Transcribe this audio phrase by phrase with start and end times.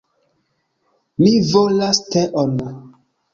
[1.25, 2.57] Mi volas teon!